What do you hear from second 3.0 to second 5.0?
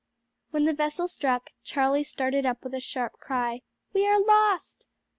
cry, "We are lost!"